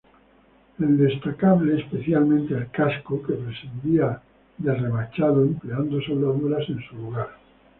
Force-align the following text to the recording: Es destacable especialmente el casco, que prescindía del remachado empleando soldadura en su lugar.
Es 0.79 0.97
destacable 0.97 1.79
especialmente 1.79 2.55
el 2.55 2.71
casco, 2.71 3.21
que 3.21 3.33
prescindía 3.33 4.19
del 4.57 4.79
remachado 4.81 5.43
empleando 5.43 6.01
soldadura 6.01 6.57
en 6.69 6.81
su 6.89 6.95
lugar. 6.95 7.29